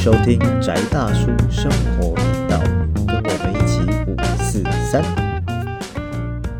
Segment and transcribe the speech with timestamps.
[0.00, 2.58] 收听宅大叔生活频道，
[3.06, 3.80] 跟我们一起
[4.10, 5.02] 五四三。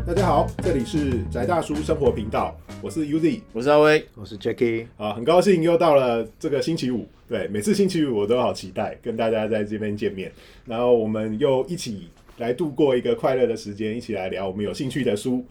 [0.05, 7.07] 大家好，这里是宅大叔生活频道，我是 Uzi 我是阿威，我是 Jackie，啊，很高兴又到了这个星期五。
[7.27, 10.31] 对，每次星期五我都好期待跟大家在这边见面，
[10.67, 15.43] 然后我们又一起来度过一个快乐的时间，一起来聊我们有兴趣的书。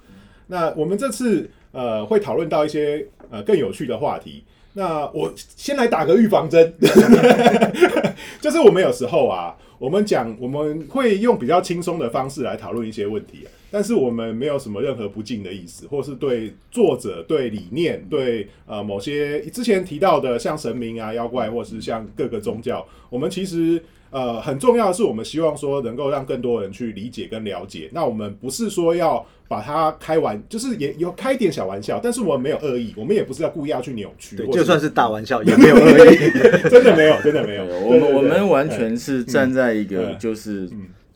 [0.47, 4.45] 那我们这次呃会讨论到一些呃更有趣的话题。
[4.75, 6.75] 那我先来打个预防针，
[8.41, 23.83] 就是我们有时候啊，我们讲我们会用比较轻松的方式来讨论一些问题，但是我们没有什么任何不敬的意思，或是对作者、对理念、对呃某些之前提到的像神明啊、妖怪，或是像各个宗教，我们其实。
[24.11, 27.89] 呃，很重要的是，我们希望说能够让更多人去理解跟了解。
[27.93, 34.37] 那我们不是说要把它开玩，就是也有开一点小玩笑，但是我们没有恶意，我们也不是要故意要去扭曲。
[34.37, 36.17] 对，就算是大玩笑也没有恶意，
[36.69, 37.65] 真的没有，真的没有。
[37.65, 40.69] 我们我们完全是站在一个就是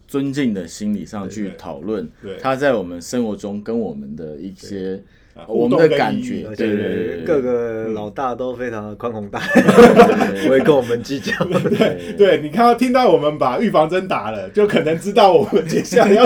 [0.07, 2.09] 尊敬的心理上去讨论，
[2.41, 5.03] 他在我们生活中跟我们的一些。
[5.49, 9.67] 我们的感觉，对对对，各个老大都非常的宽宏大量，
[10.45, 11.33] 不会 跟我们计较。
[11.77, 16.25] 对对，你看到听到我们把预防针打了，就可能知道我们接下来要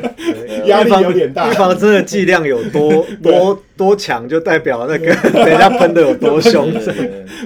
[0.66, 1.50] 压力有点大。
[1.50, 5.06] 预防针的剂量有多多多强，就代表那个
[5.44, 6.72] 人家喷的有多凶。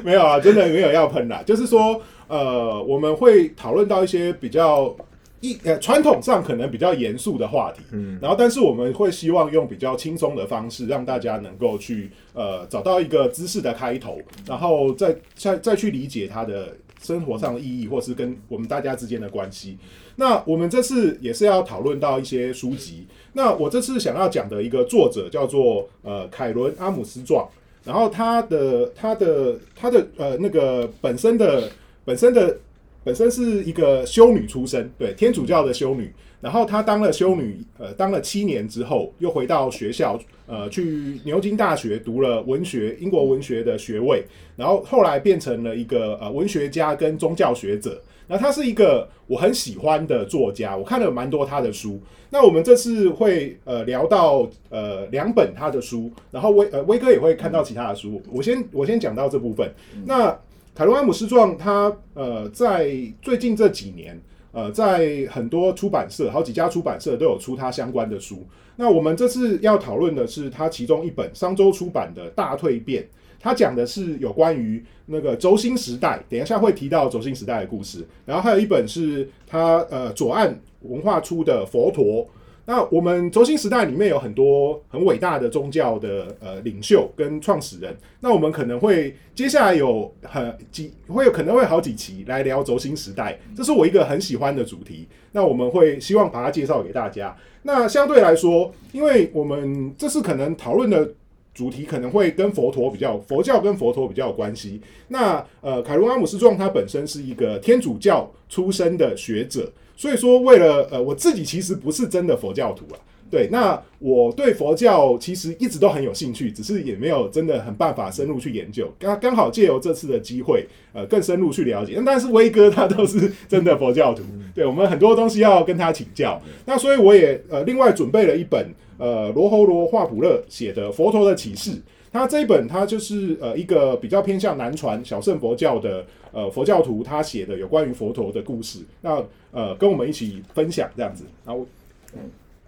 [0.05, 4.95] 没有啊，真的没有要喷啦，就是说，呃，我们会讨论到一些比较。
[5.43, 19.77] 一呃，传统上可能比较严肃的话题，嗯，然后但是我们会希望用比较轻松的方式，让大家能够去呃找到一个知识的开头，然后再再再去理解它的生活上的意义，或是跟我们大家之间的关系。
[20.15, 23.05] 那我们这次也是要讨论到一些书籍。
[23.33, 27.49] 那我这次想要讲的一个作者叫做呃凯伦阿姆斯壮，
[27.83, 31.69] 然后他的他的他的呃那个本身的
[32.05, 32.57] 本身的。
[33.05, 36.13] 本身是一个修女出身，对天主教的修女。
[36.41, 44.25] 然后她当了修女，呃，当了七年之后，又回到学校，呃，去牛津大学读了文学，英国文学的学位。
[44.57, 48.03] 然后后来变成了一个呃文学家跟宗教学者。
[48.27, 52.01] 那他是一个我很喜欢的作家，我看了蛮多他的书。
[52.31, 58.21] 那我们这次会呃聊到呃两本他的书，然后威呃威哥也会看到其他的书。
[58.33, 59.71] 我先我先讲到这部分。
[60.07, 60.37] 那
[60.75, 62.91] 凯罗安姆斯壮，他呃，在
[63.21, 64.19] 最近这几年，
[64.53, 68.47] 呃，在很多出版社，好几家出版社都有出他相关的书。
[68.77, 73.07] 那我们这次要讨论的是他其中一本商周出版的大蜕变，
[73.39, 78.07] 他讲的是有关于那个轴心时代，等一下会提到轴心时代的故事。
[78.25, 82.27] 然后还有一本是他呃左岸文化出的佛陀。
[82.65, 95.09] 那我们轴心时代里面有很多很伟大的宗教的呃领袖跟创始人，那我们可能会接下来有很几会有可能会好几期来聊轴心时代，这是我一个很喜欢的主题。
[95.33, 97.37] 那我们会希望把它介绍给大家。
[97.63, 101.11] 那相对来说，因为我们这次可能讨论的
[101.53, 104.81] 主题可能会跟佛陀比较，佛教跟佛陀比较有关系。
[105.09, 109.73] 那呃，凯伦阿姆斯壮他本身是一个天主教出身的学者。
[110.03, 112.99] 所以说，为了呃，我自己其实不是真的佛教徒啊。
[113.31, 118.93] 对，那我对佛教其实一直都很有兴趣，只是也没有真的很办法深入去研究。
[118.99, 122.03] 刚刚好借由这次的机会，呃，更深入去了解。
[122.05, 126.43] 但是威哥他都是 真的佛教徒，对我们很多东西要跟他请教。
[126.67, 131.71] 那所以我也呃另外准备了一本呃罗侯罗华普勒写的《佛陀的启示》。
[132.13, 141.25] 他这一本，他就是呃一个比较偏向南传小乘佛教的呃佛教徒，他写的有关于佛陀的故事，那呃跟我们一起分享这样子。
[141.47, 141.67] 然后，
[142.13, 142.21] 嗯，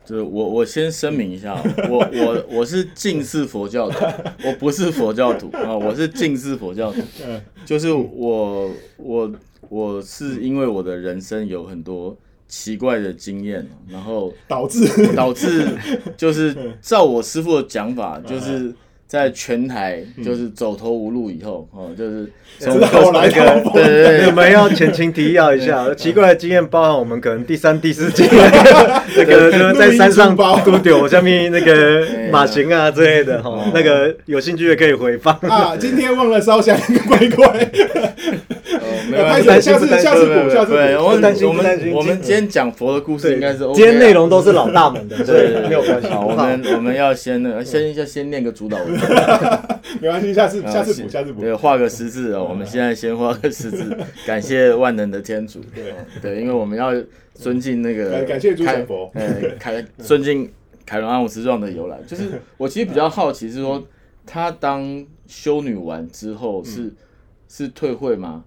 [0.03, 3.99] 就是我我先声明一下，我我我是近似佛教徒，
[4.47, 7.03] 我不是佛教徒 啊，我是近似佛教徒。
[7.66, 9.31] 就是我我
[9.69, 12.16] 我是因为我的人生有很多
[12.49, 15.69] 奇怪的经验，然后导致导致
[16.16, 18.75] 就是照我师傅的讲法， 就是。
[19.14, 28.25] 在全台就是走投无路以后，哦，就是从头来个，对对对， 我们要前情提要一下，奇怪的经验包含我们可能第三、第四集
[29.16, 35.32] 那个在山上丢丢下面那个马行啊之类的，哈，那个有兴趣的可以回放。
[35.43, 35.76] 啊。
[35.78, 36.76] 今天忘了烧香
[37.06, 37.70] 乖乖。
[39.10, 46.08] 没关系，下次下次补，下次对，我们我们我们今天讲佛的故事应该是，今天内容都是老大们的，对，没有关系。
[46.08, 48.92] 好，我们我们要先那个，先要先念个主导文，
[50.00, 52.46] 没关系，下次下次补，下次补，对，画个十字哦。
[52.48, 53.96] 我们现在先画个十字，
[54.26, 56.92] 感谢万能的天主，对对，因为我们要
[57.34, 59.12] 尊敬那个，感谢诸神佛，
[59.58, 60.50] 凯 尊敬
[60.86, 62.24] 凯伦阿姆斯壮的由来，就是
[62.56, 63.82] 我其实比较好奇是说，
[64.26, 66.92] 他当修女完之后是
[67.48, 68.44] 是退会吗？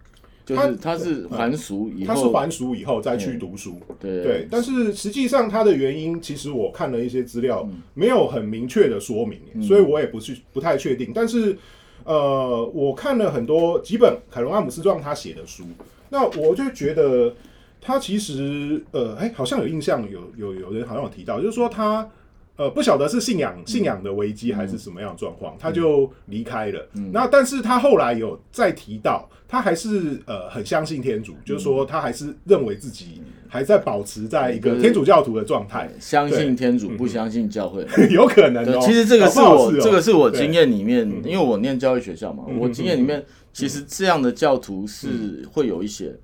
[0.48, 4.48] 就是他是还俗以后，他是还俗以后再去读书，对对。
[4.50, 11.12] 但是实际上他的原因，其实我看了一些资料，没有很明确的说明，所以我也不是不太确定。
[11.14, 11.58] 但是
[12.06, 15.66] 呃，我看了很多几本凯伦阿姆斯壮他写的书，
[16.10, 17.36] 那我就觉得
[17.82, 22.10] 他其实呃，哎，好像有印象，有有有人好像有提到，就是说他。
[22.58, 26.90] 呃，不晓得是信仰信仰的危机还是什么样的状况，他就离开了。
[26.96, 27.12] 嗯。
[27.14, 38.82] 那但是他后来有再提到，他还是呃很相信天主，就是说他还是认为自己还在保持在一个天主教徒的状态，相信天主不相信教会， 有可能。
[38.82, 43.24] 其实这个是我这个是我经验里面，因为我念教育学校嘛，我经验里面
[43.54, 46.16] 其实这样的教徒是会有一些。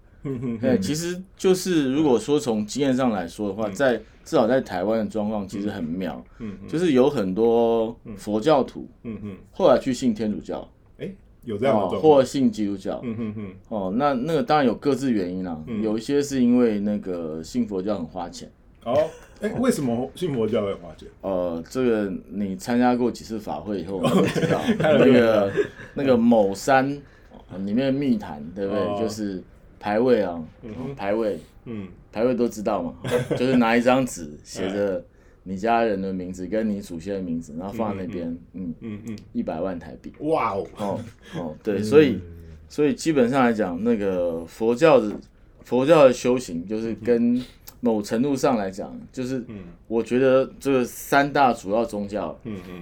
[0.62, 10.68] 哎，其实就是如果说从经验上来说的话，在至少在台湾的状况其实很妙，嗯，就是有很多佛教徒，嗯哼，后来去信天主教，
[10.98, 11.12] 哎，
[11.44, 18.50] 有这样的或信基督教，嗯哼哼，哦，那那个当然有各自原因啦，有一些是因为那个信佛教很花钱，
[18.86, 18.98] 哦，
[19.42, 21.08] 哎，为什么信佛教会花钱？
[21.22, 24.02] 呃， 这个你参加过几次法会以后
[24.34, 25.52] 知道，那个
[25.96, 26.90] 那个某山
[27.60, 29.00] 里面密谈，对不对？
[29.00, 29.44] 就是
[29.80, 30.42] 排位啊，
[30.96, 31.38] 排位。
[31.66, 32.94] 嗯，排位都知道嘛，
[33.36, 35.04] 就是拿一张纸写着
[35.42, 40.14] 你家人的名字跟你祖先的名字，然后放在那边，嗯嗯嗯，一百万台币。
[40.20, 41.00] 哇哦，哦
[41.36, 42.20] 哦，对，所以
[42.70, 45.12] 所以基本上来讲，那个佛教的
[45.66, 47.44] 佛教的修行，就是跟
[47.82, 49.44] 某程度上来讲，就是
[49.88, 52.82] 我觉得这个三大主要宗教，嗯嗯，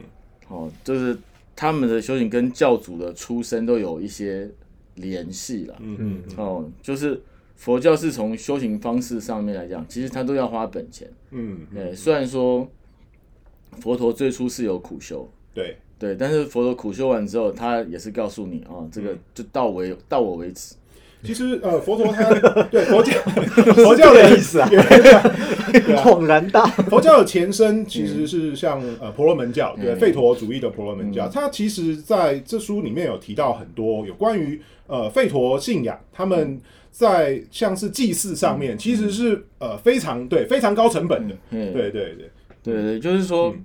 [0.50, 1.18] 哦，就是
[1.56, 4.48] 他们的修行跟教主的出身都有一些
[4.96, 7.20] 联系了，嗯嗯，哦，就是。
[7.62, 11.08] 佛教是从修行方式上面来讲，其实它都要花本钱。
[11.30, 11.94] 嗯，对。
[11.94, 12.68] 虽然说
[13.80, 20.74] 佛陀最初是有苦修，对对，但是佛陀苦修完之后，他也是告诉你啊，这个就到为到我为止。
[21.24, 22.30] 其实呃，佛陀他
[22.66, 23.12] 对佛教
[23.74, 24.70] 佛教的意思啊，
[26.04, 36.60] 恍然大佛教的前身其实是像呃婆罗门教，对吠陀主义的婆罗门教，它其实在这书里面有提到很多有关于呃吠陀信仰他们。
[36.94, 42.30] 在像是祭祀上面，其实是呃非常对非常高成本的，对对对。
[42.62, 43.56] 对对，就是说，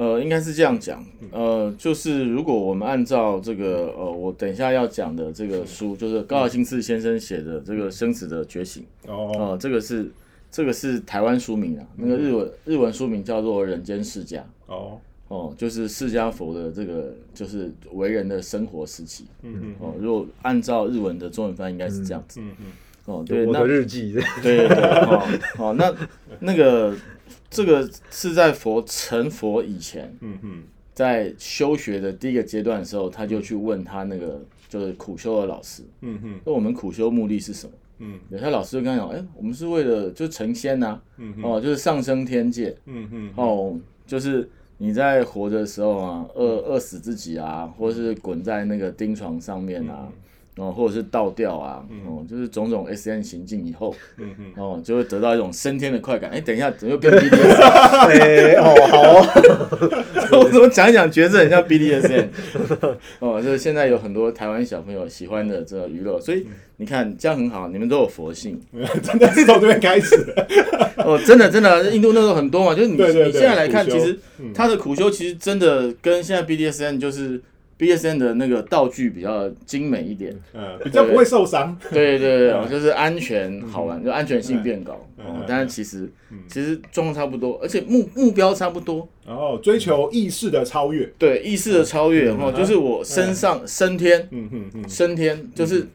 [0.00, 10.10] 呃，应该是这样讲，呃，就是如果我们按照这个呃，我等一下要讲的这个书，就是高尔金次先生写的这个生死的觉醒，哦，这个是
[10.50, 14.98] 这个是台湾书名啊，那个日文日文书名叫做人间世家，哦。
[15.28, 19.26] 哦，就是释迦佛的这个，就是为人的生活时期。
[19.42, 19.74] 嗯嗯。
[19.78, 22.40] 哦，如果按照日文的中文翻，应该是这样子。
[22.40, 22.66] 嗯嗯。
[23.04, 24.12] 哦，对，那日记。
[24.42, 24.76] 对对对。
[24.76, 25.22] 哦
[25.58, 25.94] 哦，那
[26.40, 26.96] 那个
[27.50, 30.16] 这个是在佛成佛以前。
[30.20, 30.62] 嗯嗯。
[30.94, 35.82] 在修学的第一个阶段的时候，他就去问他那个就是苦修的老师。
[36.00, 36.40] 嗯哼。
[36.44, 37.72] 那我们苦修目的是什么？
[37.98, 38.18] 嗯。
[38.40, 41.00] 他老师就跟他讲：“哎，我们是为了就成仙呐。
[41.18, 42.76] 嗯哦，就是上升天界。
[42.86, 43.32] 嗯哼。
[43.36, 44.48] 哦，就是。
[44.82, 50.10] 你在活着的时候啊，饿饿死自己啊，或是滚在那个钉床上面啊。
[50.60, 53.94] 哦，或者是倒吊啊，哦，就是种种 S N 行径以后，
[54.56, 56.30] 哦，就会得到一种升天的快感。
[56.30, 57.62] 哎，等一下，怎么又变 B D S？
[57.62, 59.24] 哎，哦，好哦，
[60.44, 62.28] 我怎么讲一讲，觉得很像 B D S N？
[63.20, 66.46] 哦，就是现在有很多台湾小朋友喜欢的这个娱乐，所以
[66.76, 68.60] 你看这样很好，你们都有佛性，
[69.02, 70.14] 真的是从这边开始。
[70.98, 74.18] 哦，真的真的，印度那时候很多嘛，就是你你现在来看，其实
[74.54, 77.40] 他的苦修其实真的跟现在 B D S N 就是。
[77.80, 81.74] B S N 的那个道具比较精美一点，嗯，比较不会受伤。
[81.90, 84.92] 对对对，就是安全好玩，就安全性变高。
[85.16, 86.12] 哦，但是其实
[86.46, 89.08] 其实状况差不多，而且目目标差不多。
[89.26, 95.86] 然后追求意识的超越，对意识的超越，然后就是我身上升天，嗯嗯嗯，升天就是。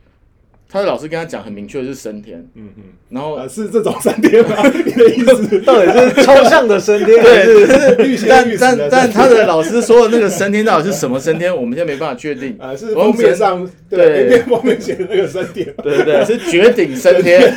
[0.67, 4.57] 他的老师跟他讲很明确是升天，嗯嗯，然后是这种升天吗？
[4.86, 5.60] 你的意思？
[5.62, 11.55] 到底是抽象的升天，对，是但但但他的老师说的那个升天到底是什么升天？
[11.55, 12.57] 我们现在没办法确定。
[12.60, 17.54] 啊，是封面上对封面写的那个升天，对对对，是绝顶升天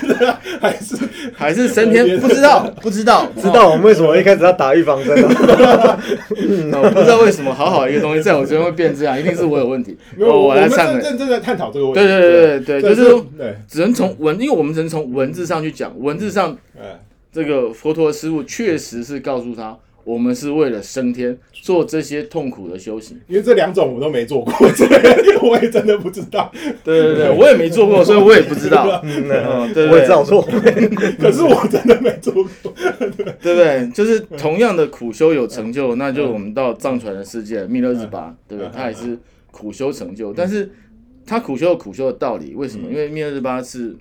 [0.61, 0.97] 还是
[1.35, 2.18] 还是升天？
[2.20, 5.16] 不知道不知道知道我们为什么一开始要打预防针？
[6.28, 9.97] 不知道为什么好好一个东西在我这边会变这样，一定是我有问题。
[10.18, 12.00] 我来认真正在探讨这个问题。
[12.00, 13.18] 对对对对对，就是。
[13.37, 15.92] 对，只能从文，因为我们只能从文字上去讲。
[15.99, 16.56] 文字上，
[17.32, 19.76] 这个佛陀的师傅确实是告诉他，
[20.08, 23.20] 我们是为了升天做这些痛苦的修行。
[23.28, 24.52] 因为这两种我都没做过，
[25.42, 26.50] 我也真的不知道。
[26.82, 29.00] 对对对，我也没做过， 所以我也不知道。
[29.04, 30.40] 嗯，对，我也知道错，
[31.20, 32.72] 可是我真的没做过，
[33.42, 33.90] 对不对？
[33.94, 38.70] 就是同样的苦修有成就，那就我们到藏传的世界，密勒日巴，对不对？
[38.74, 39.18] 他也是
[39.50, 40.70] 苦修成就，但是。
[41.30, 42.88] 他苦修有苦修的道理，为什么？
[42.90, 43.94] 因为密勒日巴是。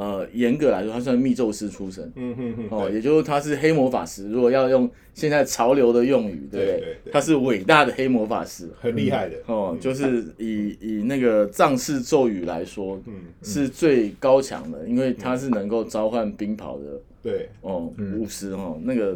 [0.00, 4.30] 呃，严格来说，他算密咒师出身，嗯哼哼，哦，也就是他是黑魔法师。
[4.30, 7.12] 如果要用现在潮流的用语，对不对？
[7.12, 9.36] 他是伟大的黑魔法师，很厉害的。
[9.44, 16.84] 哦，就是以以那个藏式咒语来说，嗯，是最高强的，因为他是能够召唤冰袍的，
[17.22, 19.14] 对，哦，巫师哦，那个。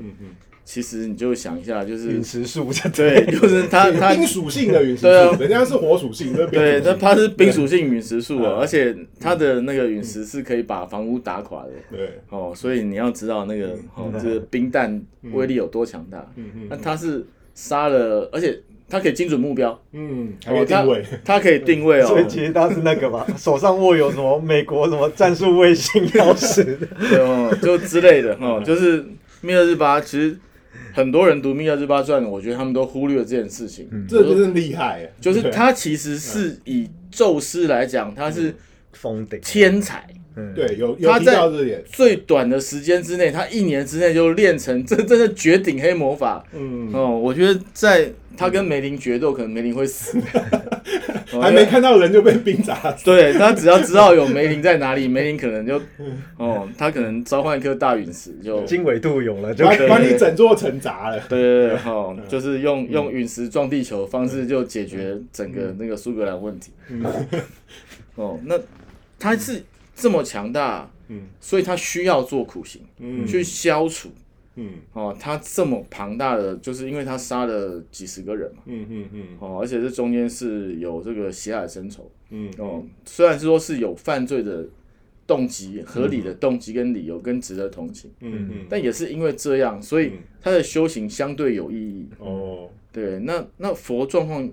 [0.64, 15.02] 其实你就想一下，就是陨石树，对，就是它它冰属性的陨石树，对啊，人家是火属性，对，那它是冰属性陨石树啊，而且它的那个陨石是可以把房屋打垮的，对，哦，所以你要知道那个哦，这个冰弹
[15.33, 26.64] 威力有多强大，嗯嗯，那它是杀了，而且它可以精准目标，嗯，可以定位，它可以定位哦，所以其实它是那个嘛，手上握有什么美国什么战术卫星钥匙，
[27.11, 29.04] 对哦，就之类的哦，就是
[29.42, 30.35] 密勒日巴其实。
[30.94, 33.88] 很多人读《密钥之八传》，我觉得他们都忽略了这件事情。
[34.08, 38.54] 这真是厉害，就是他其实是以宙斯来讲，他是
[38.92, 40.06] 封顶天才。
[40.54, 41.82] 对，有有提到这点。
[41.92, 46.44] 最短的时间之内，他一年之内就练成这真正的绝顶黑魔法。
[46.52, 50.18] 嗯哦，我觉得在他跟梅林决斗，可能梅林会死。
[51.40, 53.04] 还没看到人就被冰砸死。
[53.04, 55.80] 对他只要知道有梅林在哪里，梅林可能就
[56.38, 61.18] 哦，他可能召唤一颗大陨石，就经纬度有了，就把你整座城砸了。
[61.28, 66.70] 对对对，哈，就是用用陨石撞地球的方式就解决整个那个苏格兰问题。
[68.16, 68.58] 哦，那
[69.18, 69.62] 他是。
[69.96, 74.10] 这么强大，嗯，所以他需要做苦行，嗯，去消除，
[74.56, 84.64] 嗯，哦，他这么庞大的，就是因为他杀了几十个人嘛，嗯嗯嗯，哦，而且这中间是有这个血海深仇，嗯，哦，虽然是说是有犯罪的
[85.26, 94.49] 动机、合理的动机跟理由跟值得同情，嗯嗯，但也是因为这样，所以他的修行相对有意义，哦，对，那那佛状况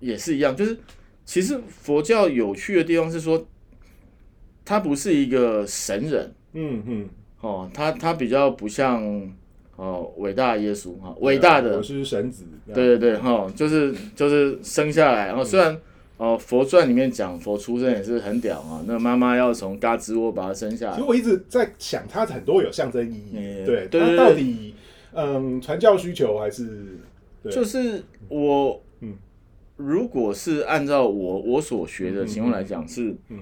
[0.00, 0.76] 也是一样，就是
[1.24, 3.46] 其实佛教有趣的地方是说。
[4.66, 7.08] 他不是一个神人，嗯嗯，
[7.42, 9.30] 哦，他他比较不像
[9.76, 11.76] 哦伟大耶稣哈，伟大的。
[11.76, 15.76] 我是神子，对对对哈，就是就是生下来，然后虽然
[16.16, 24.74] 哦佛传里面讲佛出生也是很屌啊，那妈妈要从嘎吱窝把他生下来，其实我一直在想，他很多有象征意义，对，他到底
[25.12, 26.98] 嗯传教需求还是
[27.50, 29.14] 就是我嗯，
[29.76, 33.38] 如果是按照我我所学的情况来讲是嗯。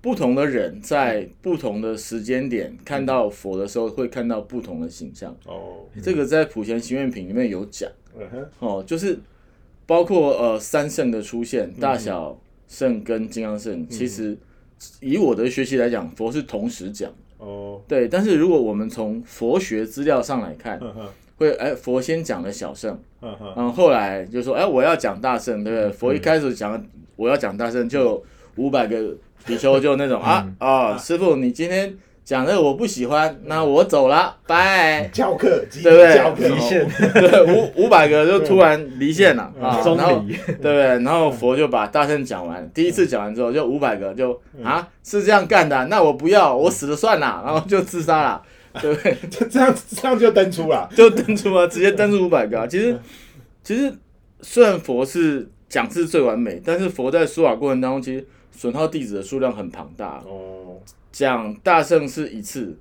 [0.00, 5.36] 不同的人在不同的时间点看到佛的时候，会看到不同的形象。
[5.44, 7.90] 哦，这个在普贤行愿品里面有讲。
[8.60, 9.18] 哦，就是
[9.86, 14.38] 包括呃三圣的出现，大小圣跟金刚圣，其实
[15.00, 17.12] 以我的学习来讲，佛是同时讲。
[17.38, 20.80] 哦，对，但是如果我们从佛学资料上来看，
[21.36, 25.90] 会哎佛先讲了小圣，然后后来就说哎我要讲大圣，对不对？
[25.92, 26.86] 佛一开始讲
[27.16, 28.24] 我要讲大圣，就
[28.54, 29.16] 五百个。
[29.46, 35.08] 比丘就那种啊哦，师傅，你今天讲的我不喜欢，那我走了，拜。
[35.08, 36.48] 教课，对不对？
[36.50, 40.82] 离线，对五五百个就突然离线了啊，然后对不对？
[40.82, 48.42] 然后佛就把大圣讲完，第一次讲完之后，就五百个就啊是这样干的，那我不要，我死了算了，然后就自杀了，
[48.82, 49.16] 对不对？
[49.30, 52.68] 就 这样这样就登出了，就登出了，直接登出五百个。
[52.68, 52.98] 其实
[53.64, 53.90] 其实
[54.42, 58.26] 虽然佛是讲是最完美，但是佛在说法过程当中，其实。
[58.58, 60.76] 损耗弟子的数量很庞大哦，
[61.12, 62.76] 讲大圣是一次，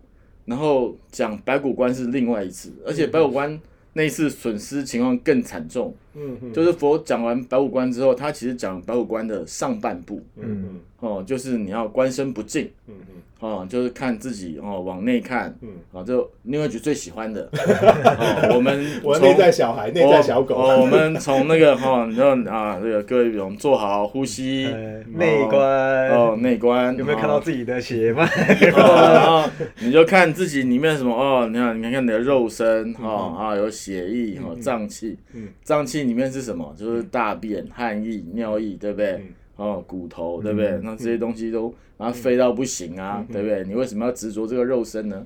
[0.45, 3.61] 然后讲白骨观是另外一次，而且白骨观
[3.93, 5.93] 那一次损失情况更惨重。
[6.17, 10.21] 嗯，就是佛讲完白五关之后，他其实讲白五关的上半部。
[10.37, 12.69] 嗯嗯，哦，就是你要观身不净。
[12.87, 13.21] 嗯嗯。
[13.39, 24.67] 哦，就是看自己哦，往内看，嗯，啊，就另外一局最喜欢的， 哦，我们 我内在小孩，内在小狗，哦，我们从那个哈，你知道啊，这个各位我们做好呼吸，
[25.13, 28.27] 内观，哦，内观，有没有看到自己的血脉？
[28.75, 29.47] 然后
[29.81, 36.73] 你就看自己里面什么哦，你看，你看看你的肉身，哈啊，有血液，哈，脏器，嗯，脏器里面是什么？
[36.77, 39.25] 就是大便、汗液、尿液，对不对？
[39.57, 40.79] 哦，骨头，对不对？
[40.83, 41.73] 那这些东西都。
[41.97, 43.63] 然后飞到不行啊，对不对？
[43.63, 45.25] 你为什么要执着这个肉身呢？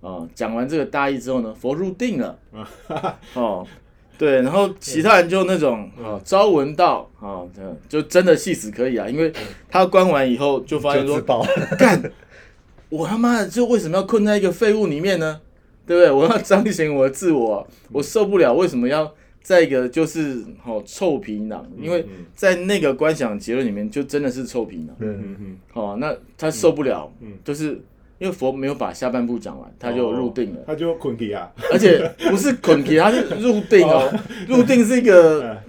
[0.00, 2.38] 啊，讲完这个大意之后呢，佛入定了。
[3.34, 3.66] 哦，
[4.16, 7.42] 对，然后其他人就那种啊，朝闻道啊，
[7.88, 9.32] 就真的戏死可以啊，因为
[9.68, 11.20] 他关完以后就发现说，
[11.76, 12.00] 干，
[12.88, 15.40] 我他妈的就为什么要困在一个废物里面呢？
[15.84, 16.12] 对不对？
[16.12, 19.12] 我要彰显我的自我，我受不了，为什么要？
[19.42, 24.94] 再一个就是好臭皮囊，因为在那个观想结论里面，就真的是臭皮囊。
[25.00, 25.56] 嗯嗯嗯。
[25.72, 27.12] 好，那他受不了，
[27.44, 27.80] 就是
[28.18, 30.60] 因为佛没有把下半部讲完，他就入定了。
[30.66, 31.50] 他就捆皮啊！
[31.72, 34.12] 而且不是捆皮，他是入定哦。
[34.46, 35.60] 入定是一个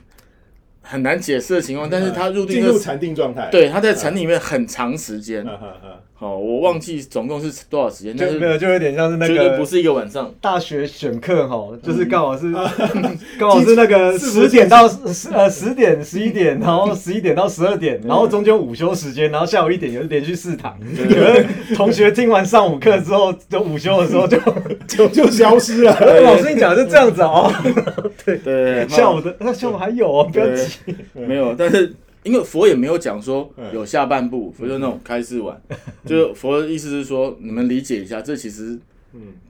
[0.84, 5.44] 很难解释的情况，但是他入定进入禅定状态，对，他在禅定里面很长时间。
[6.16, 10.34] 好，我忘记总共是多少时间，就没有，就有点像是那个，不是一个晚上。
[10.40, 12.50] 大学选课哈，就是刚好是
[13.38, 20.78] 刚好是那个十点到十呃十点十一点，然后十一点到十二点，然后中间午休时间，然后下午一点有连续四堂。
[21.76, 24.38] 同学听完上午课之后，就午休的时候就
[24.88, 25.92] 就就消失了。
[26.24, 27.52] 老师你讲的是这样子哦。
[28.26, 30.80] 对对，下午的那下午还有哦，不要急。
[31.14, 31.94] 没有，但是。
[32.24, 35.62] 因为佛也没有讲说有下半部，佛就那种开示完，
[36.08, 38.80] 就是佛的意思是说，你们理解一下，这其实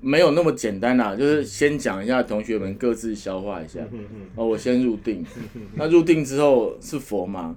[0.01, 3.79] 没有那么简单啦，就是先讲一下，同学们各自消化一下。
[4.33, 5.23] 哦，我先入定，
[5.75, 7.55] 那入定之后是佛嘛？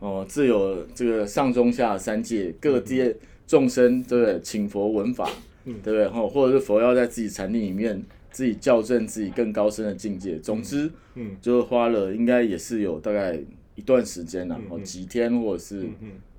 [0.00, 4.38] 哦，自有这个上中下三界各界众生，对不对？
[4.42, 5.30] 请佛闻法，
[5.64, 6.04] 对不对？
[6.08, 8.04] 哦，或者是佛要在自己禅定里面
[8.38, 10.38] 自己校正自己更高深的境界。
[10.38, 13.36] 总之，嗯，就花了应该也是有大概。
[13.74, 15.88] 一段时间了，哦，几天或者是，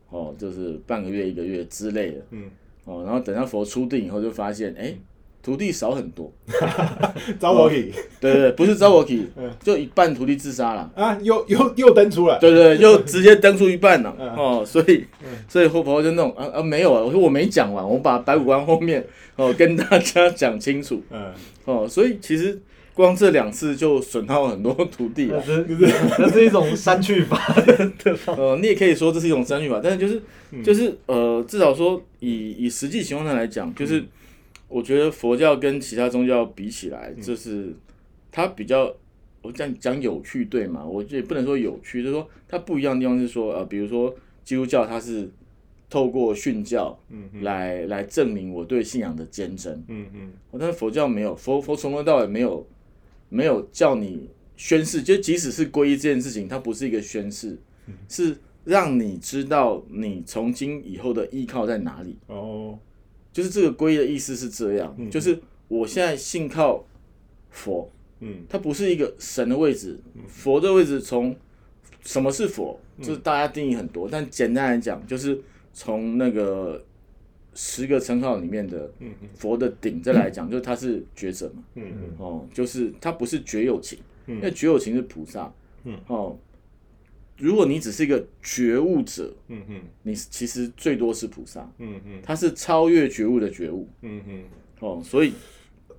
[0.09, 2.51] 哦，就是半个月、一个月之类的，嗯。
[2.83, 4.93] 哦，然后等到佛出定以后，就发现，哎，
[5.41, 6.31] 徒弟少很多，
[7.39, 9.27] 招我起，对对，不是招我起，
[9.63, 15.05] 就一半徒弟自杀了，啊，又又又登出了，对对，又 直接登出一半了，哦，所以
[15.47, 19.05] 所以后婆就那种，啊啊，没有啊，我说我没讲完，我把白骨观后面
[19.35, 21.31] 哦跟大家讲清楚，嗯，
[21.65, 22.59] 哦，所以其实。
[22.95, 27.41] 光这两次就损耗很多徒弟啊，这是一种删去法。
[28.25, 30.21] 呃，你也可以说这是一种删去法，但是就是
[30.61, 34.03] 就是呃，至少说以以实际情况上来讲，就是
[34.69, 37.75] 我觉得佛教跟其他宗教比起来，就是
[38.31, 38.95] 它比较
[39.41, 40.85] 我讲讲有趣对吗？
[40.85, 45.29] 我觉得不能说有趣，就是说它不一样的地方是说呃，比如说基督教它是
[45.89, 52.65] 透过训教，嗯，来来证明我对信仰的坚贞，嗯嗯，但是佛教没有，佛佛从头到尾没有。
[53.31, 57.55] 没有叫你宣誓，就即使是皈依这件事情，它不是一个宣誓，
[58.07, 58.35] 是
[58.65, 62.17] 让你知道你从今以后的依靠在哪里。
[62.25, 62.79] 哦，
[63.39, 66.85] 就是这个皈依的意思是这样，就是我现在信靠
[67.49, 69.97] 佛，嗯，它不是一个神的位置，
[70.27, 71.33] 佛的位置从
[72.03, 75.39] 什么是佛，就是大家定义很多，但简单来讲，就是
[75.73, 76.83] 从那个。
[77.55, 78.89] 十个称号里面的
[79.35, 85.51] 佛的顶再来讲，就是他是觉者嘛，嗯嗯哦，就是他不是觉有情，因为觉有情是菩萨，
[85.83, 86.37] 嗯哦，
[87.39, 89.33] 如果你只是一个觉悟者，
[90.03, 91.67] 你其实最多是菩萨，
[92.21, 93.87] 他是超越觉悟的觉悟，
[94.79, 95.33] 哦，所以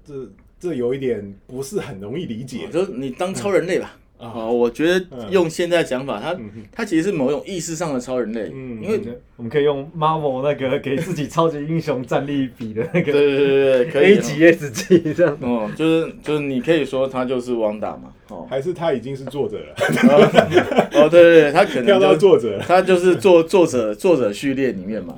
[0.05, 3.99] 这这有一点不是很容易理解，就是你当超人类吧。
[4.21, 6.39] 啊，我觉得用现在讲法，他
[6.71, 9.01] 他其实是某种意识上的超人类，嗯因为
[9.37, 15.37] 我们可以用 Marvel 那个给自己超级英雄战力比的那个，对对对对，可以 A 级 S 级这样。
[15.41, 19.75] 哦，就是就是你可以说他就是汪达嘛，哦，还是他已经是作者了？
[20.93, 25.17] 哦，对对对，他可能 跳到作者，他就是作作者作者序列里面嘛，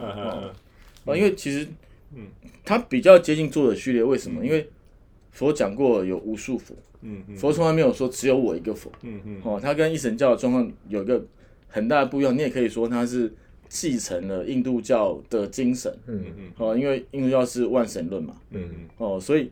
[1.04, 1.66] 哦，因为其实
[2.14, 2.26] 嗯，
[2.64, 4.44] 他比较接近作者序列，为什么？
[4.46, 4.68] 因为
[5.32, 6.74] 佛讲过有无数佛。
[7.00, 8.92] 嗯，佛从来没有说只有我一个佛。
[9.02, 11.20] 嗯嗯，哦，他跟一神教的状况有一个
[11.66, 12.32] 很大的不一样。
[12.32, 13.32] 你也可以说他是
[13.68, 15.92] 继承了印度教的精神。
[16.06, 18.36] 嗯嗯，哦，因为印度教是万神论嘛。
[18.50, 19.50] 嗯嗯，哦，所以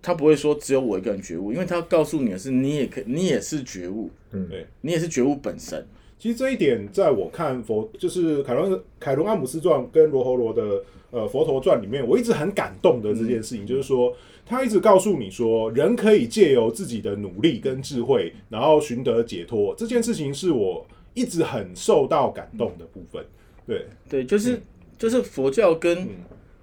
[0.00, 4.10] 他不会说只有我一个人觉悟，因为他告诉你的是你也可，你也是觉悟。
[4.30, 5.86] 嗯，对，你也是觉悟本身。
[6.22, 10.80] 其实这一点，在我看佛，就是凯伦凯伦阿姆斯传跟罗侯罗的
[11.10, 14.14] 呃佛陀传里面，我一直很感动的这件事情，就是说。
[14.44, 19.72] 他一直告诉你说，人可以借由自己的努力跟智慧，然后寻得解脱。
[19.76, 23.24] 这件事情是我一直很受到感动的部分。
[23.66, 24.60] 对对，就是
[24.98, 26.06] 就是佛教跟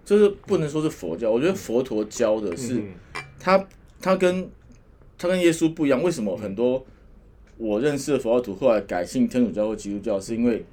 [0.03, 2.83] 就是不能说是佛教，我觉得佛陀教的是
[3.39, 3.65] 他
[4.01, 4.47] 他跟
[5.17, 6.03] 他跟耶稣不一样。
[6.03, 6.85] 为什么很多
[7.59, 10.19] 我认识的佛教徒后来改信天主教或基督教？
[10.19, 10.65] 是因为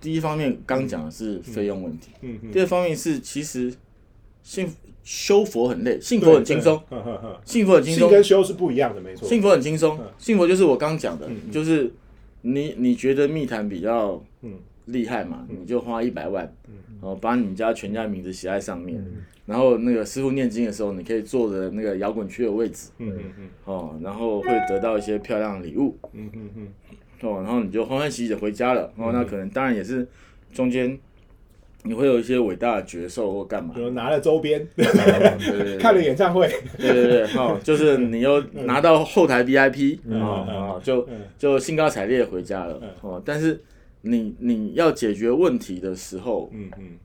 [0.00, 2.10] 第一方面刚讲的是费用问题，
[2.52, 3.74] 第二方面是其实
[4.44, 4.70] 信。
[5.02, 6.80] 修佛很累，信佛很轻松。
[7.44, 9.26] 信佛很轻松，跟修是不一样的，没错。
[9.26, 11.90] 信佛很轻松，信佛就是我刚讲的，就是
[12.42, 14.22] 你你觉得密谈比较
[14.84, 16.54] 厉害嘛，你就花一百万，
[17.00, 19.02] 然后把你家全家名字写在上面，
[19.46, 22.90] 然后那个师傅念经的时候，你可以坐着那个摇滚区的位置，
[23.64, 25.96] 哦，然后会得到一些漂亮的礼物，
[27.22, 28.92] 哦，然后你就欢欢喜喜的回家了。
[28.96, 30.06] 哦，那可能当然也是
[30.52, 30.98] 中间。
[31.82, 33.74] 你会有一些伟大的角色或干嘛？
[33.74, 34.68] 就拿了周边
[35.80, 41.08] 看了演唱会，对对对，哦，就是你又 拿到后台 VIP 啊啊，就
[41.38, 43.22] 就兴高采烈回家了哦。
[43.24, 43.58] 但是
[44.02, 46.98] 你你要解决问题的时候，嗯嗯，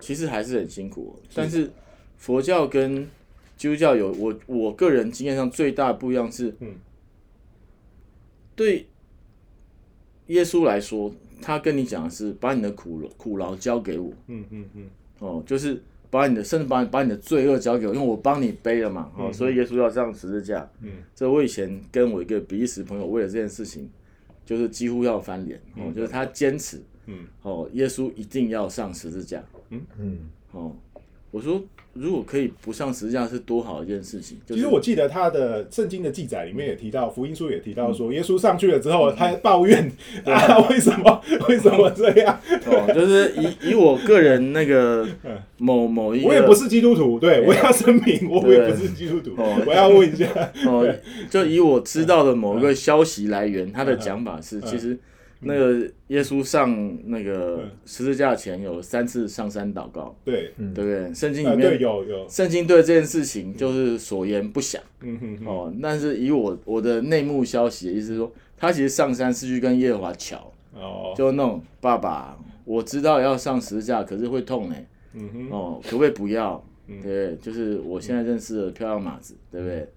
[0.00, 1.18] 其实还是很辛苦。
[1.34, 1.70] 但是
[2.16, 3.08] 佛教跟
[3.56, 6.74] 基督教有我我个人经验上最大不一样是，嗯，
[8.54, 8.86] 对
[10.26, 14.86] 耶稣来说，他跟你讲的是把你的苦苦劳交给我，嗯嗯嗯，
[15.20, 20.68] 哦，就是把你的甚至把把你的罪恶交给我，因为我帮你背了嘛，哦，所以耶稣要这样十字架。
[20.80, 23.88] 嗯，这我以前跟我一个比利时朋友为了这件事情，
[24.44, 29.42] 就是几乎要翻脸，哦，就是他坚持，嗯，哦，耶稣一定要上十字架，
[29.98, 30.18] 嗯，
[30.52, 30.74] 哦，
[31.34, 31.60] 我说
[31.94, 34.38] 如果可以不上十字架是多好一件事情。
[34.46, 39.90] 就是其实我记得他的圣经的记载里面也提到，福音书也提到说，耶稣上去了之后，他抱怨
[40.24, 42.38] 啊， 为什么为什么这样？
[42.66, 45.36] 哦，就是以以我个人那个 嗯。
[45.58, 50.26] 某某一个，我也不是基督徒，对我要声明，我也不是基督徒哦，我要问一下，
[50.66, 50.86] 哦，
[51.30, 54.62] 就以我知道的某个消息来源，他的讲法是，嗯。
[54.66, 54.98] 其实
[55.44, 61.14] 那个耶稣上那个嗯十字架前有三次上山祷告，对，对不对？
[61.14, 64.82] 圣经里面，有有，圣经对这件事情就是所言不详。
[65.00, 65.74] 嗯哼哼，哦。
[65.82, 76.64] 但是以我我的内幕消息的意思是说，他其实上山是去跟耶和华瞧，哦，就那种爸爸，我知道要上十字架，可是会痛哎，嗯哼，哦，可不可以不要？
[76.86, 77.00] 嗯。
[77.02, 79.88] 对，就是我现在认识的漂亮马子，对不对？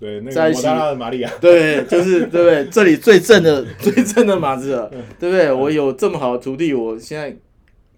[0.00, 2.64] 对，那在一起个摩大拉的玛利亚， 对，就是对不对？
[2.70, 5.52] 这里最正的 最正的马子了，对不对？
[5.52, 7.36] 我有这么好的徒弟，我现在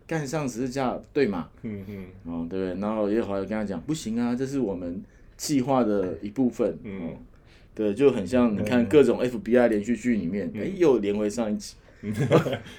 [0.07, 1.49] 干上十字架，对吗？
[1.62, 2.81] 嗯嗯哦，对不对？
[2.81, 5.01] 然后耶和华就跟他讲，不行啊，这是我们
[5.37, 6.77] 计划的一部分。
[6.83, 7.09] 嗯哦，
[7.75, 11.77] 对，就很像你看各种 FBI 连续剧里面，哎、又连回上一集。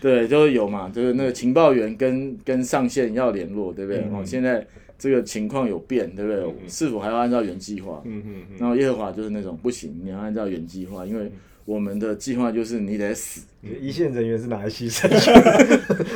[0.02, 4.02] 对，就是有嘛，就是那个情报员跟跟上线要联络，对不对？
[4.12, 4.68] 哦，现在
[5.04, 6.70] 这个情况有变，对不对？
[6.70, 8.02] 是否还要按照原计划？
[8.06, 11.30] 嗯嗯然后耶和华就是那种不行，你要按照原计划，因为
[11.66, 13.42] 我们的计划就是你得死。
[13.82, 15.10] 一线人员是拿来牺牲，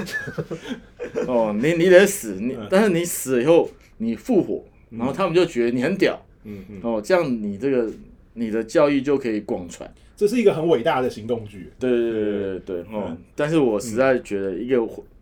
[1.28, 6.18] 哦，你你得死，你但是你死了以后你复活，然后他们就觉得你很屌。
[6.46, 7.92] 嗯嗯，哦，这样你这个
[8.36, 9.94] 你的教义就可以广传。
[10.16, 14.78] 这是一个很伟大的行动剧，对对对对对对哦，但是我实在觉得一个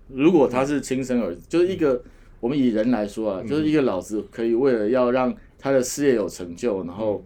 [0.08, 2.00] 如果他是亲生儿子，就是一个
[2.46, 7.24] 我们以人来说啊，就是一个老子可以为了要让他的事业有成就，然后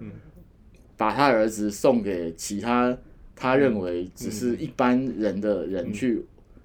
[0.96, 2.98] 把他儿子送给其他
[3.36, 6.24] 他认为只是一般人的人去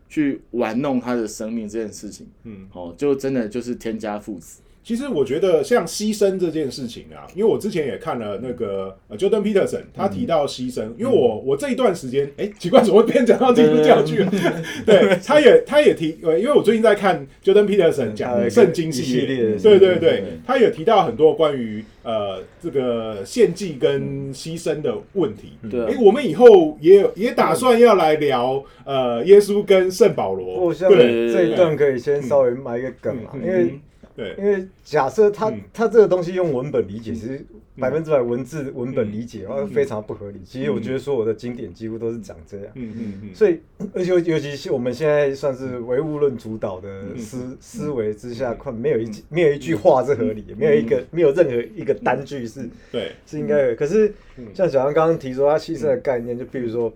[0.09, 4.63] 去玩弄他的生命这件事情，嗯，哦，就真的就是天家父子。
[4.85, 14.31] 其实我觉得像牺牲这件事情啊，因为我之前也看了那个呃 Jordan Peterson，他提到牺牲，因为我我这一段时间，哎，奇怪怎么会变讲到基督教剧了？
[14.85, 25.55] 对，他也他也提，呃，因为我最近在看 Jordan Peterson 讲的圣经系列，列对对对，他也提到很多关于呃这个献祭跟牺牲的问题。
[25.71, 25.87] 对啊。
[25.89, 31.33] 哎，我们以后也有也打算要来聊呃耶稣跟圣保罗，我想对。
[31.33, 33.41] 这一段可以先稍微埋一个梗啊，嗯。
[33.43, 33.81] 因为
[34.17, 35.61] 对，因为假设他嗯。
[35.73, 37.45] 他这个东西用文本理解，其实
[37.81, 40.41] 百分之百文字文本理解然后非常不合理。
[40.45, 42.67] 其实我觉得说我的经典几乎都是长这样。
[42.75, 43.59] 嗯嗯嗯，所以，
[43.93, 53.75] 而且尤其是我们现在算是唯物论主导的思思维之下，快没有一句没有一句话是合理的，没有一个没有任何一个单句是对，是应该的。
[53.75, 54.15] 可是
[54.55, 56.93] 像小杨刚刚提出他牺牲的概念，就比如说，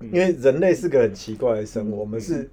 [0.00, 2.48] 因为人类是个很奇怪的生物，我们是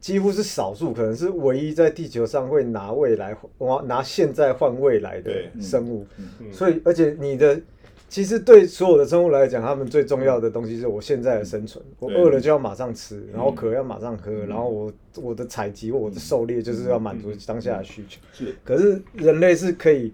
[0.00, 6.06] 几乎是少数，可能是唯一在地球上会拿未来拿拿现在换未来的生物。
[6.52, 7.60] 所以，而且你的
[8.08, 11.84] 其实对所有的生物来讲，他们最重要的东西是我现在的生存。
[11.98, 12.16] 我对。
[12.16, 18.20] 饿了就要马上吃，然后渴要马上喝，然后我我的采集或我的狩猎就是要满足当下的需求。
[18.32, 20.12] 是，可是人类是可以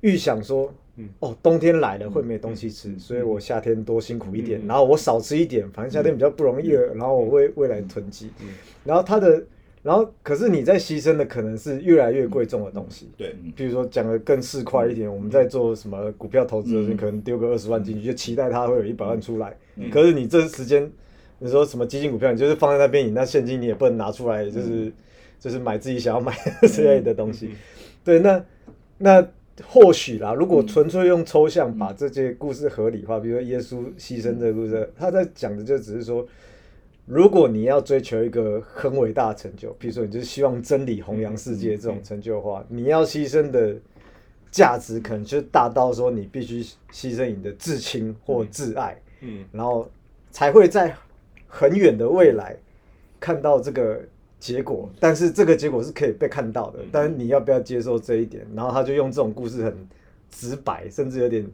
[0.00, 0.72] 预想说，
[1.20, 8.30] 哦，冬天来了会没东西吃，所以我夏天多辛苦一点，然后我少吃一点，反正夏天比较不容易饿，然后我会未来囤积。
[8.84, 9.42] 然后它的，
[9.82, 13.08] 然后可是你在牺牲的可能是越来越贵重的东西。
[13.16, 19.56] 对，比如说讲的更市侩一点，我们在做什么股票投资的时候，你可能丢个二十万进去，就期待它会有一百万出来。
[19.92, 20.90] 可是你这时间，
[21.38, 24.92] 你说什么基金股票，你就是放在那边，你那现金你也不能拿出来，就是
[25.38, 27.50] 就是买自己想要买之类的东西。
[28.02, 28.44] 对，那
[28.98, 29.28] 那
[29.66, 36.26] 或许啦，如果纯粹用抽象把这些故事合理化，比如说耶稣牺牲这个故事，他在讲的就只是说。
[37.10, 43.74] 如果你要追求一个很伟大的成就，比如说你就是希望真理弘扬世界这种成就的话，你要牺牲的
[44.50, 49.42] 价值可能就大到说你必须牺牲你的至亲或挚爱，嗯。
[49.50, 49.90] 然后
[50.30, 50.94] 才会在
[51.46, 52.54] 很远的未来
[53.18, 54.02] 看到这个
[54.38, 54.90] 结果。
[55.00, 58.46] 但是这个结果是可以被看到的，但是你要不要接受这一点？
[58.54, 59.74] 然后他就用这种故事很
[60.30, 61.46] 直白，甚至有点。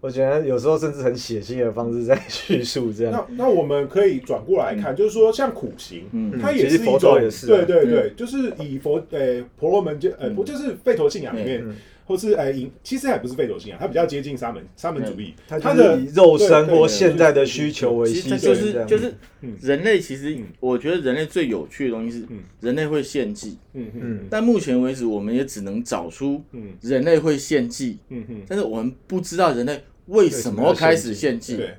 [0.00, 3.24] 我觉得有时候甚至很血腥的方式在叙述这样。
[3.30, 6.98] 那那我们可以转过来看，就是说像苦行，嗯它也是一种
[7.46, 15.34] 对对对，就是以佛呃婆罗门就呃不就是吠陀信仰里面嗯或是哎，其实还不是费陀信仰，它比较接近沙门沙门主义。
[15.46, 19.14] 它的肉身或现在的需求为牺牲，就是就是
[19.60, 22.26] 人类其实我觉得人类最有趣的东西是
[22.60, 23.58] 人类会献祭。
[23.74, 24.26] 嗯嗯。
[24.28, 26.42] 但目前为止，我们也只能找出
[26.80, 27.98] 人类会献祭。
[28.08, 28.42] 嗯嗯。
[28.48, 31.56] 但是我们不知道人类为什么开始献祭。
[31.56, 31.74] 对。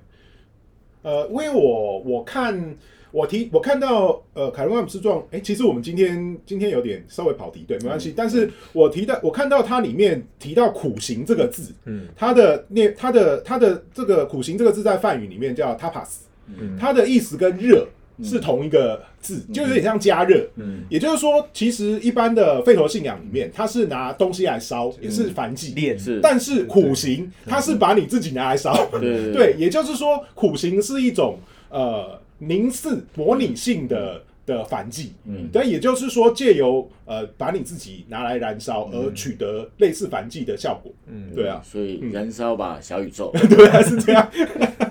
[1.01, 2.75] 呃，因为我我看。
[3.13, 8.11] 我提我看到呃凯伦·阿姆斯壮，哎，其实我们今天今天有点稍微跑题，对，没关系。
[8.17, 17.87] 但是我提到我看到它里面提到苦行这个字，嗯，它的念它的它的这个苦行这个字在梵语里面叫 tapas，嗯，它的意思跟热
[18.23, 29.31] 是同一个字，就有点像加热，嗯，也就是说，其实一般的吠陀信仰里面，它是拿东西来烧，也是梵祭，是，但是苦行它是把你自己拿来烧，对。
[29.31, 31.37] 对，也就是说，苦行是一种
[31.69, 32.22] 呃。
[32.47, 44.29] 凝视模拟性的的反击，嗯，但也就是说，借由呃把你自己拿来燃烧，而取得类似反击的效果，嗯，对啊，所以燃烧吧小宇宙， 对啊，是这样，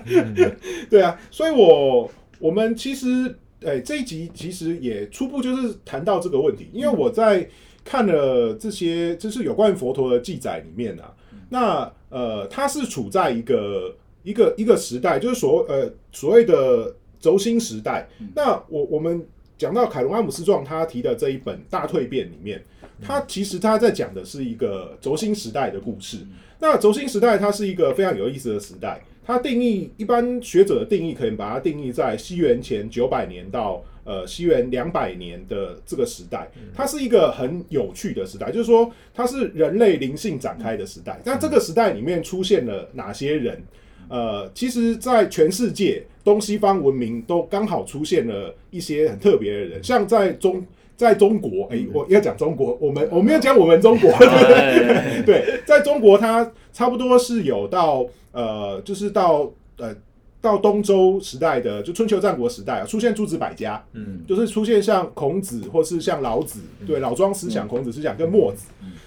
[0.89, 7.47] 对啊，所以我我们其实，哎，这一集其实也初步就是谈到这个问题，因为我在
[7.85, 11.13] 看了这些就是有关于佛陀的记载里面啊，
[11.49, 16.95] 那呃，他是处在一个一个一个时代，就是所呃所谓的。
[17.23, 18.05] 轴心时代，
[18.35, 19.25] 那我我们
[19.57, 22.61] 讲到凯隆阿姆斯壮他提的这一本《大蜕变》里面，
[23.01, 26.17] 他其实他在讲的是一个轴心时代的故事。
[26.59, 41.21] 那轴心时代它是一个非常有意思的时代，它定义一般学者的定义可以把它定义在西元前九百年到呃西元两百年的这个时代，它是一个很有趣的时代，就是说它是人类灵性展开的时代。
[41.23, 43.63] 那这个时代里面出现了哪些人？
[44.13, 50.63] 呃，其实，在全世界东西方文明都刚好出现了一些很特别的人，像在中
[50.95, 54.11] 在中国，哎，我要讲中国，我们我们要讲我们中国，
[55.25, 59.95] 对，在中国，它差不多是有到呃，就是到呃。
[60.43, 68.65] 到东周时代的，就春秋战国时代啊，出现诸子百家，嗯，就是出现像孔子或是像老子，对老庄思想、孔子思想跟墨子。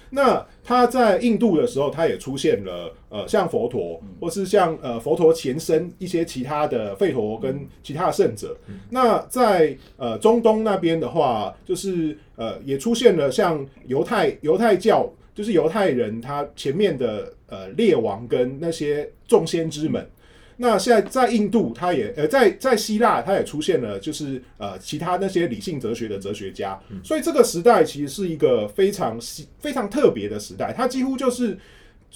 [0.09, 8.57] 那他在印度的时候，他也出现了，呃，像佛陀，或是像呃佛陀前身一些其他的吠陀跟其他的圣者。
[8.89, 20.09] 那在呃中东那边的话，就是呃也出现了像犹太犹太教，就是犹太人他前面的呃列王跟那些众先知们。
[20.57, 29.19] 那现在在印度，它也呃在在希腊，它也出现了，就是呃其他那些理性哲学的哲学家，所以这个时代其实是一个非常
[29.59, 31.57] 非常特别的时代，它几乎就是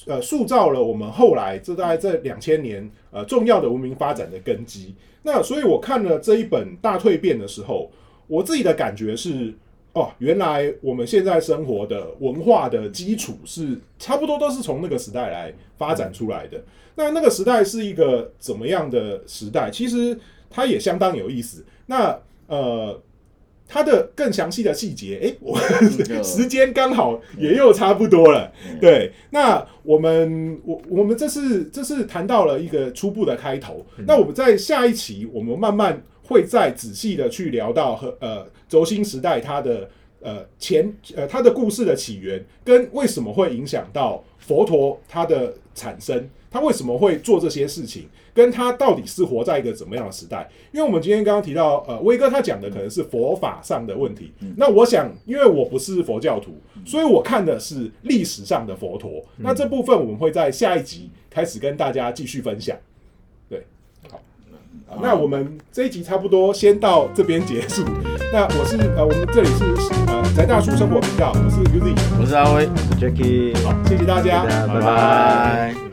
[0.05, 4.95] 呃塑造了我们后来这大概这两千年呃重要的文明发展的根基。
[5.23, 7.91] 那所以我看了这一本大蜕变的时候，
[8.27, 9.53] 我自己的感觉是。
[9.93, 16.63] 哦，原来我们现在生活的文化的基础是差不多都是从那个时代来发展出来的。
[16.95, 19.69] 那那个时代是一个怎么样的时代？
[19.69, 20.17] 其实
[20.49, 21.65] 它也相当有意思。
[21.87, 23.01] 那呃，
[23.67, 25.59] 它的更详细的细节，哎，我
[26.23, 28.49] 时间刚好也又差不多了。
[28.79, 33.85] 对，那我们我我们这次这次谈到了一个初步的开头。
[34.07, 36.01] 那我们在下一期，我们慢慢。
[36.31, 39.89] 会再仔细的去聊到和呃轴心时代它的
[40.21, 50.49] 呃前呃它的故事的起源，跟为什么会影响到佛陀它的产生，他为什么会做这些事情，跟他到底是活在一个怎么样的时代？
[50.71, 56.51] 因为我们今天刚刚提到呃威哥他讲的可能是佛法上的问题，那我想因为我不是佛教徒，
[56.85, 59.23] 所以我看的是历史上的佛陀。
[59.37, 62.77] 那这部分我们会在下一集开始跟大家继续分享。
[65.01, 67.83] 那我们这一集差不多先到这边结束。
[68.33, 69.63] 那我是呃，我们这里是
[70.07, 75.90] 呃宅大叔生活频道，我是 Uzi，我是阿威，我是 Jacky，好，谢谢大家，拜拜。